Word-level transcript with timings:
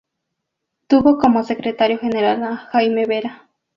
Tuvo 0.87 1.19
como 1.19 1.43
secretario 1.43 1.99
general 1.99 2.43
a 2.43 2.57
Jaime 2.57 3.05
Vera. 3.05 3.47